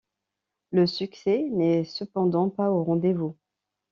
[0.71, 3.37] Le succès n'est cependant pas au rendez-vous.